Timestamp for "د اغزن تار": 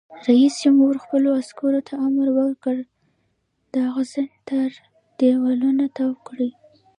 3.71-4.71